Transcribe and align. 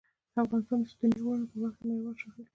افغانستان 0.43 0.79
د 0.81 0.85
ستوني 0.93 1.17
غرونه 1.23 1.45
په 1.49 1.55
برخه 1.61 1.75
کې 1.79 1.83
نړیوال 1.89 2.15
شهرت 2.21 2.37
لري. 2.39 2.47